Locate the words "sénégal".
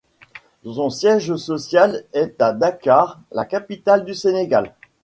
4.15-4.73